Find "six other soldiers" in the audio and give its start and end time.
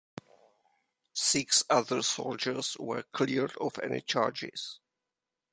1.13-2.75